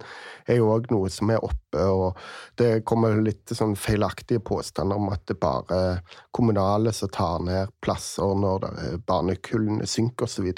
[0.50, 1.82] er jo òg noe som er oppe.
[1.82, 2.18] Og
[2.58, 7.74] det kommer litt sånn feilaktige påstander om at det bare er kommunale som tar ned
[7.84, 8.66] plasser når
[9.06, 10.50] barnekullene synker osv.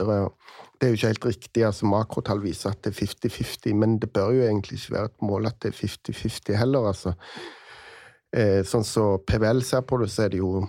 [0.77, 1.65] Det er jo ikke helt riktig.
[1.65, 5.23] altså Makrotall viser at det er 50-50, men det bør jo egentlig ikke være et
[5.23, 6.89] mål at det er 50-50 heller.
[6.93, 7.15] altså.
[8.37, 10.67] Eh, sånn som så PVL ser på det, så er det jo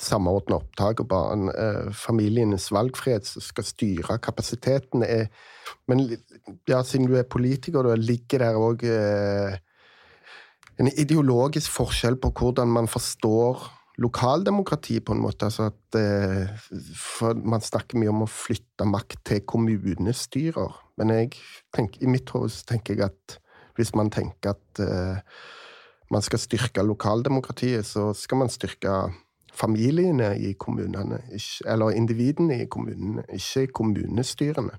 [0.00, 5.04] samordna opptak og barn, eh, familienes valgfrihet som skal styre kapasiteten.
[5.04, 5.28] Er,
[5.88, 6.04] men
[6.68, 9.58] ja, siden du er politiker, da ligger der òg eh,
[10.80, 13.68] en ideologisk forskjell på hvordan man forstår
[14.00, 15.48] lokaldemokrati, på en måte.
[15.48, 16.48] Altså at, eh,
[16.96, 20.76] for man snakker mye om å flytte makt til kommunestyrer.
[21.00, 21.32] Men jeg
[21.76, 23.38] tenker, i mitt hode tenker jeg at
[23.76, 25.20] hvis man tenker at uh,
[26.12, 28.92] man skal styrke lokaldemokratiet, så skal man styrke
[29.56, 31.22] familiene i kommunene,
[31.66, 34.76] eller individene i kommunene, ikke kommunestyrene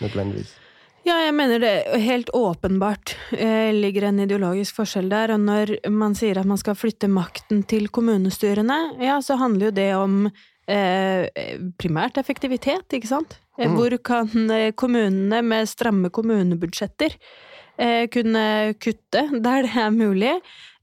[0.00, 0.54] nødvendigvis.
[1.04, 5.34] Ja, jeg mener det helt åpenbart eh, ligger en ideologisk forskjell der.
[5.34, 9.74] Og når man sier at man skal flytte makten til kommunestyrene, ja, så handler jo
[9.76, 11.26] det om eh,
[11.76, 13.36] primært effektivitet, ikke sant?
[13.58, 13.76] Eh, mm.
[13.76, 17.18] Hvor kan eh, kommunene med stramme kommunebudsjetter
[17.76, 18.46] eh, kunne
[18.80, 20.38] kutte der det er mulig?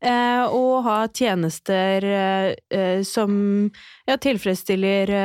[0.05, 2.05] Eh, og ha tjenester
[3.05, 3.34] som
[4.05, 5.15] ja, tilfredsstiller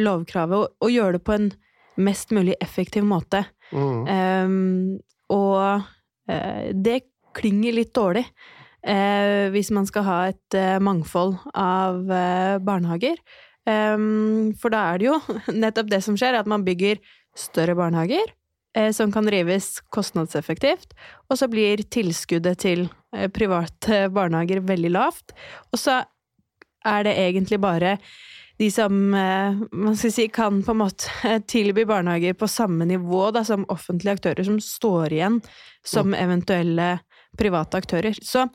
[0.00, 1.52] lovkravet, og, og gjøre det på en
[1.96, 3.44] mest mulig effektiv måte.
[3.72, 4.06] Mm.
[4.06, 4.98] Um,
[5.32, 5.82] og
[6.30, 7.00] uh, det
[7.36, 12.02] klinger litt dårlig uh, hvis man skal ha et uh, mangfold av
[12.64, 13.20] barnehager.
[13.66, 15.20] Um, for da er det jo
[15.64, 17.00] nettopp det som skjer, at man bygger
[17.36, 18.34] større barnehager
[18.92, 20.90] som kan drives kostnadseffektivt,
[21.32, 22.82] og så blir tilskuddet til
[23.32, 25.32] private barnehager veldig lavt.
[25.72, 25.94] Og så
[26.84, 27.94] er det egentlig bare
[28.56, 33.42] de som man skal si, kan på en måte tilby barnehager på samme nivå da,
[33.44, 35.40] som offentlige aktører, som står igjen
[35.86, 36.98] som eventuelle
[37.36, 38.16] private aktører.
[38.22, 38.46] Så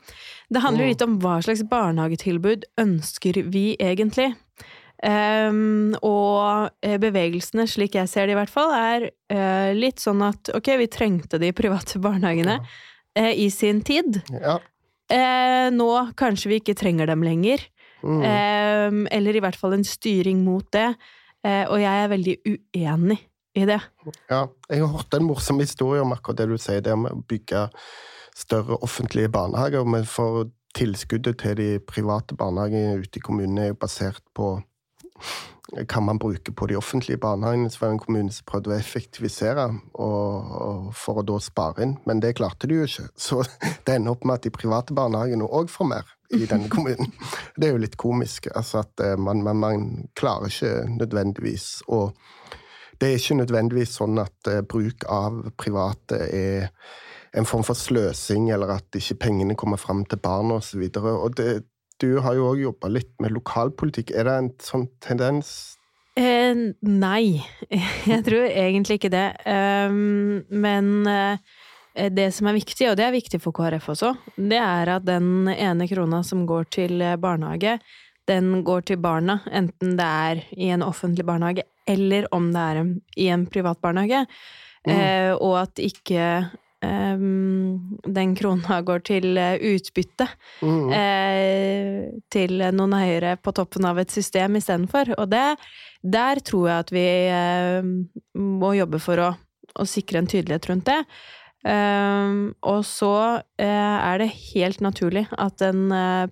[0.50, 4.32] det handler litt om hva slags barnehagetilbud ønsker vi egentlig.
[5.02, 6.70] Um, og
[7.02, 10.90] bevegelsene, slik jeg ser det i hvert fall, er uh, litt sånn at ok, vi
[10.92, 14.20] trengte de private barnehagene uh, i sin tid.
[14.30, 14.60] Ja.
[15.12, 17.64] Uh, nå kanskje vi ikke trenger dem lenger.
[18.02, 18.22] Mm.
[18.22, 20.94] Um, eller i hvert fall en styring mot det.
[21.42, 23.16] og jeg er veldig uenig
[23.58, 23.80] i det.
[24.30, 27.24] Ja, jeg har hørt en morsom historie om akkurat det du sier, det med å
[27.28, 27.66] bygge
[28.38, 29.84] større offentlige barnehager.
[29.84, 34.54] Men for tilskuddet til de private barnehagene ute i kommunene er jo basert på
[35.88, 37.70] kan man bruke på de offentlige barnehagene.
[37.70, 41.84] Så var det en kommune som prøvde å effektivisere og, og for å da spare
[41.84, 43.06] inn, men det klarte de jo ikke.
[43.16, 43.42] Så
[43.86, 47.12] det ender opp med at de private barnehagene òg får mer i denne kommunen.
[47.56, 48.48] Det er jo litt komisk.
[48.54, 49.86] altså at eh, man, man, man
[50.18, 52.10] klarer ikke nødvendigvis å
[53.00, 56.68] Det er ikke nødvendigvis sånn at uh, bruk av private er
[57.34, 60.84] en form for sløsing, eller at ikke pengene kommer fram til barna osv.
[61.98, 64.12] Du har jo òg jobba litt med lokalpolitikk.
[64.14, 65.50] Er det en sånn tendens?
[66.14, 67.42] Eh, nei,
[68.12, 69.28] jeg tror egentlig ikke det.
[69.48, 71.58] Um, men uh,
[71.92, 75.50] det som er viktig, og det er viktig for KrF også, det er at den
[75.52, 77.76] ene krona som går til barnehage,
[78.30, 82.82] den går til barna, enten det er i en offentlig barnehage eller om det er
[83.16, 84.26] i en privat barnehage.
[84.86, 84.92] Mm.
[84.94, 86.24] Eh, og at ikke
[86.82, 87.22] eh,
[88.18, 90.26] den krona går til eh, utbytte
[90.62, 90.92] mm.
[90.96, 92.00] eh,
[92.32, 95.14] til noen eiere på toppen av et system istedenfor.
[95.18, 95.46] Og det,
[96.02, 97.06] der tror jeg at vi
[98.38, 99.30] må jobbe for å,
[99.74, 101.00] å, sikre en tydelighet rundt det.
[101.62, 103.14] Um, og så
[103.62, 105.84] er det helt naturlig at en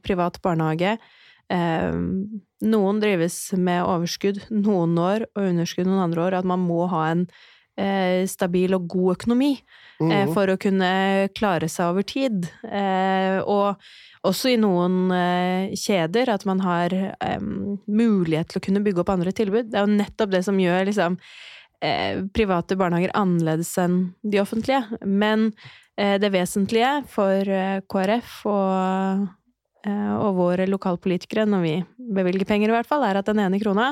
[0.02, 0.96] privat barnehage
[1.50, 7.08] noen drives med overskudd noen år og underskudd noen andre år, at man må ha
[7.10, 9.56] en uh, stabil og god økonomi
[9.98, 10.30] mm.
[10.34, 10.90] for å kunne
[11.34, 12.46] klare seg over tid.
[13.46, 13.80] Og
[14.26, 15.10] også i noen
[15.74, 16.94] kjeder at man har
[17.88, 19.72] mulighet til å kunne bygge opp andre tilbud.
[19.72, 21.16] Det er jo nettopp det som gjør liksom,
[21.84, 24.82] eh, private barnehager annerledes enn de offentlige.
[25.04, 25.50] Men
[25.96, 27.54] eh, det vesentlige for
[27.90, 29.28] KrF og
[29.80, 31.70] og våre lokalpolitikere, når vi
[32.12, 33.86] bevilger penger i hvert fall, er at den ene krona,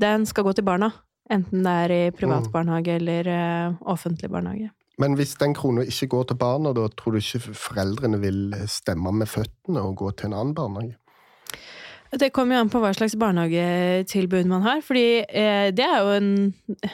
[0.00, 0.88] den skal gå til barna.
[1.28, 2.52] Enten det er i privat mm.
[2.54, 4.70] barnehage eller uh, offentlig barnehage.
[4.98, 9.12] Men hvis den krona ikke går til barna, da tror du ikke foreldrene vil stemme
[9.14, 10.96] med føttene og gå til en annen barnehage?
[12.10, 14.82] Det kommer jo an på hva slags barnehagetilbud man har.
[14.84, 16.32] fordi eh, det er jo en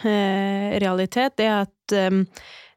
[0.03, 2.23] eh, realitet, det at eh,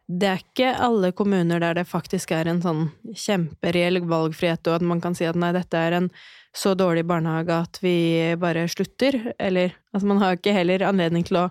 [0.07, 4.85] det er ikke alle kommuner der det faktisk er en sånn kjempereell valgfrihet, og at
[4.87, 6.11] man kan si at nei, dette er en
[6.55, 7.97] så dårlig barnehage at vi
[8.39, 9.19] bare slutter.
[9.37, 11.49] Eller altså, man har ikke heller anledning til å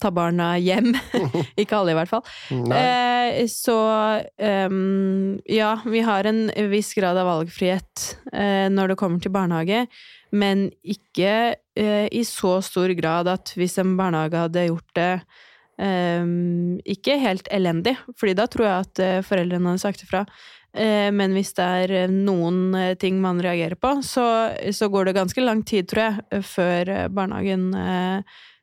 [0.00, 0.94] ta barna hjem.
[1.60, 2.24] ikke alle, i hvert fall.
[2.50, 3.76] Eh, så
[4.70, 9.84] um, ja, vi har en viss grad av valgfrihet eh, når det kommer til barnehage,
[10.32, 11.34] men ikke
[11.76, 15.12] eh, i så stor grad at hvis en barnehage hadde gjort det
[15.82, 16.30] eh,
[16.94, 20.24] ikke helt elendig, fordi da tror jeg at eh, foreldrene hadde sagt ifra.
[20.70, 24.26] Eh, men hvis det er eh, noen eh, ting man reagerer på, så,
[24.70, 27.70] så går det ganske lang tid, tror jeg, før barnehagen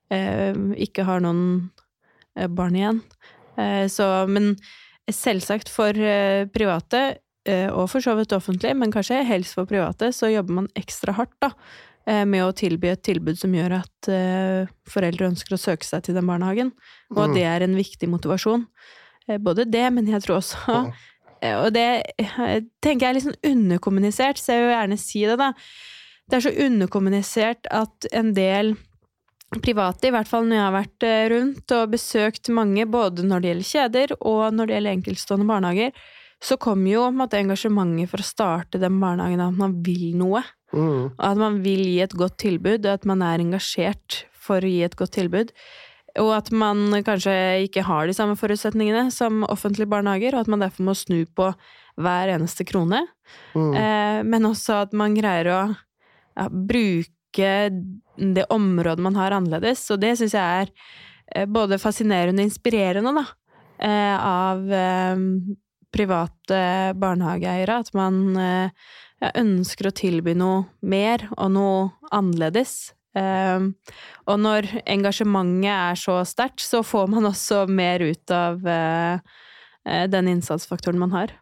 [0.08, 1.42] ikke har noen
[2.56, 3.02] barn igjen.
[3.92, 4.54] Så, men
[5.12, 5.92] selvsagt for
[6.54, 7.02] private,
[7.48, 11.36] og for så vidt offentlig, men kanskje helst for private, så jobber man ekstra hardt
[11.44, 11.52] da,
[12.28, 14.10] med å tilby et tilbud som gjør at
[14.92, 16.74] foreldre ønsker å søke seg til den barnehagen,
[17.14, 17.38] og at mm.
[17.38, 18.68] det er en viktig motivasjon.
[19.44, 20.78] Både det, men jeg tror også
[21.42, 25.24] Eh, og det eh, tenker jeg er litt sånn underkommunisert, så jeg vil gjerne si
[25.28, 25.54] det, da.
[26.28, 28.76] Det er så underkommunisert at en del
[29.64, 33.44] private, i hvert fall når jeg har vært eh, rundt og besøkt mange, både når
[33.44, 36.08] det gjelder kjeder og når det gjelder enkeltstående barnehager,
[36.44, 40.44] så kommer jo måte, engasjementet for å starte den barnehagen at man vil noe.
[40.76, 41.16] Mm.
[41.18, 44.84] At man vil gi et godt tilbud, og at man er engasjert for å gi
[44.86, 45.54] et godt tilbud.
[46.22, 47.34] Og at man kanskje
[47.68, 51.52] ikke har de samme forutsetningene som offentlige barnehager, og at man derfor må snu på
[51.98, 53.04] hver eneste krone.
[53.58, 53.74] Mm.
[53.74, 57.52] Eh, men også at man greier å ja, bruke
[58.18, 59.86] det området man har, annerledes.
[59.94, 60.74] Og det syns jeg er
[61.34, 63.26] eh, både fascinerende og inspirerende, da,
[63.82, 65.26] eh, av eh,
[65.94, 67.80] private barnehageeiere.
[67.84, 71.82] At man ja, ønsker å tilby noe mer og noe
[72.12, 72.78] annerledes
[73.18, 73.72] Ehm,
[74.28, 79.20] og når engasjementet er så sterkt, så får man også mer ut av eh,
[79.88, 81.34] eh, den innsatsfaktoren man har.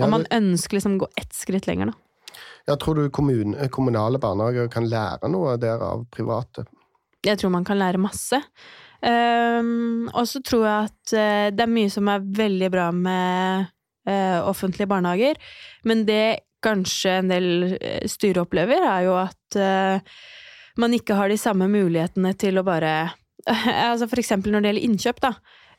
[0.00, 2.38] Og man ønsker liksom å gå ett skritt lenger, da.
[2.70, 6.68] Ja, tror du kommun, kommunale barnehager kan lære noe der av private?
[7.22, 8.40] jeg tror man kan lære masse.
[8.98, 11.12] Um, og så tror jeg at
[11.54, 13.68] det er mye som er veldig bra med
[14.08, 15.40] uh, offentlige barnehager,
[15.88, 17.48] men det kanskje en del
[18.10, 20.20] styre opplever, er jo at uh,
[20.78, 22.94] man ikke har de samme mulighetene til å bare
[23.90, 25.32] Altså for eksempel når det gjelder innkjøp, da.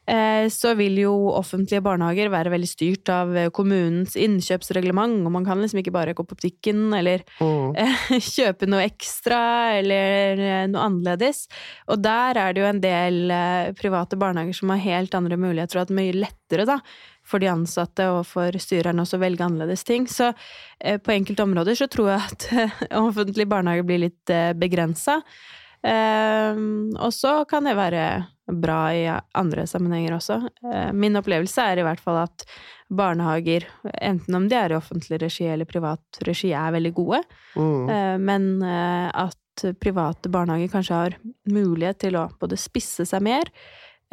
[0.06, 5.48] Eh, så vil jo offentlige barnehager være veldig styrt av eh, kommunens innkjøpsreglement, og man
[5.48, 7.78] kan liksom ikke bare gå på butikken eller mm.
[8.36, 9.40] kjøpe noe ekstra
[9.78, 11.46] eller eh, noe annerledes.
[11.88, 13.34] Og der er det jo en del
[13.80, 16.78] private barnehager som har helt andre muligheter, og at det er mye lettere da,
[17.24, 20.10] for de ansatte og for styrerne også å velge annerledes ting.
[20.12, 20.34] Så
[20.84, 22.48] på enkelte områder så tror jeg at
[23.06, 25.22] offentlige barnehager blir litt begrensa.
[25.84, 28.04] og så kan det være
[28.52, 30.40] bra i andre sammenhenger også.
[30.74, 32.46] Eh, min opplevelse er i hvert fall at
[32.94, 33.66] barnehager,
[34.02, 37.22] enten om de er i offentlig regi eller privat regi, er veldig gode.
[37.56, 37.90] Mm.
[37.90, 39.40] Eh, men eh, at
[39.80, 41.16] private barnehager kanskje har
[41.52, 43.50] mulighet til å både spisse seg mer,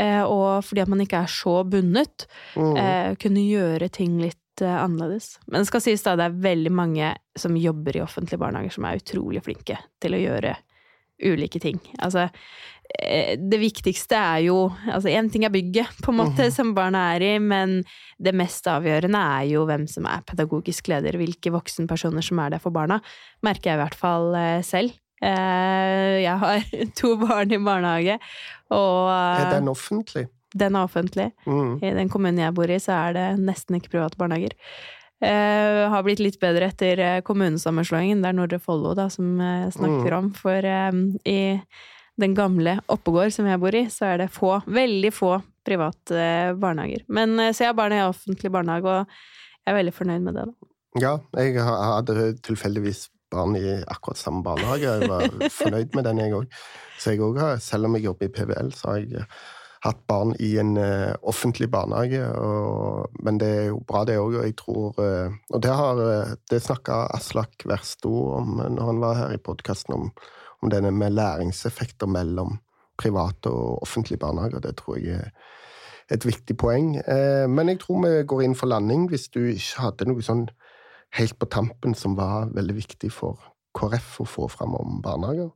[0.01, 2.22] og fordi at man ikke er så bundet,
[2.57, 3.18] mm.
[3.20, 5.35] kunne gjøre ting litt annerledes.
[5.45, 8.87] Men det skal sies da, det er veldig mange som jobber i offentlige barnehager som
[8.89, 10.55] er utrolig flinke til å gjøre
[11.23, 11.81] ulike ting.
[11.99, 12.29] Altså,
[12.99, 14.57] Eh, det viktigste er jo
[14.91, 16.55] Altså, én ting er bygget, på en måte, mm.
[16.55, 17.81] som barna er i, men
[18.18, 22.62] det mest avgjørende er jo hvem som er pedagogisk leder, hvilke voksenpersoner som er der
[22.62, 23.01] for barna.
[23.47, 24.97] Merker jeg i hvert fall eh, selv.
[25.23, 26.66] Eh, jeg har
[26.99, 28.18] to barn i barnehage,
[28.75, 30.27] og Er den offentlig?
[30.51, 31.31] Den er offentlig.
[31.47, 31.77] Mm.
[31.79, 34.57] I den kommunen jeg bor i, så er det nesten ikke private barnehager.
[35.21, 38.23] Uh, har blitt litt bedre etter kommunesammenslåingen.
[38.23, 40.18] Det er Nordre Follo da, som jeg snakker mm.
[40.18, 40.31] om.
[40.39, 41.41] For um, i
[42.21, 45.35] den gamle Oppegård som jeg bor i, så er det få, veldig få
[45.66, 47.05] private eh, barnehager.
[47.09, 50.39] Men eh, så jeg har barn i offentlig barnehage, og jeg er veldig fornøyd med
[50.39, 50.49] det.
[50.51, 50.71] da.
[51.01, 54.89] Ja, jeg hadde tilfeldigvis barn i akkurat samme barnehage.
[54.89, 55.27] Jeg var
[55.61, 56.61] fornøyd med den, jeg òg.
[57.01, 59.41] Så jeg òg har, selv om jeg jobber i PVL, så har jeg eh,
[59.85, 62.20] hatt barn i en uh, offentlig barnehage.
[62.37, 66.03] Og, men det er jo bra, det òg, og jeg tror uh, Og det har
[66.53, 70.12] det snakka Aslak Versto om når han var her i podkasten, om
[70.62, 72.59] om denne med læringseffekter mellom
[72.99, 74.59] private og offentlige barnehager.
[74.59, 75.31] Det tror jeg er
[76.14, 76.97] et viktig poeng.
[76.97, 80.49] Eh, men jeg tror vi går inn for landing hvis du ikke hadde noe sånn
[81.16, 83.41] helt på tampen som var veldig viktig for
[83.78, 85.51] KrF å få fram om barnehager.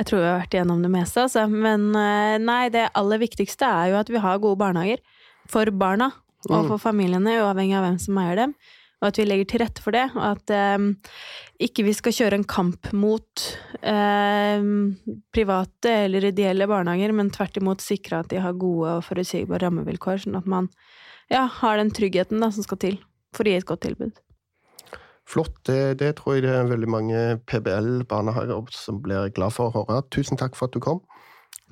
[0.00, 1.44] Jeg tror vi har vært igjennom det meste, altså.
[1.52, 5.04] Men eh, nei, det aller viktigste er jo at vi har gode barnehager.
[5.50, 6.10] For barna
[6.48, 6.68] og mm.
[6.70, 8.54] for familiene, uavhengig av hvem som eier dem
[9.00, 10.04] og at vi legger til rette for det.
[10.12, 10.90] Og at um,
[11.62, 13.44] ikke vi skal kjøre en kamp mot
[13.80, 14.72] um,
[15.32, 20.26] private eller ideelle barnehager, men tvert imot sikre at de har gode og forutsigbare rammevilkår,
[20.26, 20.68] sånn at man
[21.32, 23.00] ja, har den tryggheten da, som skal til
[23.36, 24.20] for å gi et godt tilbud.
[25.30, 25.54] Flott.
[25.68, 27.20] Det, det tror jeg det er veldig mange
[27.50, 30.02] PBL-barnehager som blir glad for å høre.
[30.10, 31.04] Tusen takk for at du kom.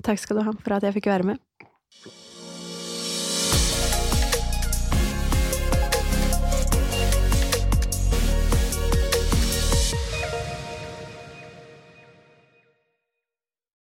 [0.05, 1.43] Takk skal du ha for at jeg fikk være med.